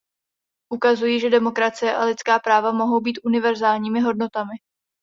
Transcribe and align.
Ukazují, 0.73 1.19
že 1.19 1.29
demokracie 1.29 1.95
a 1.95 2.05
lidská 2.05 2.39
práva 2.39 2.71
mohou 2.71 3.01
být 3.01 3.19
univerzálními 3.23 4.01
hodnotami. 4.01 4.53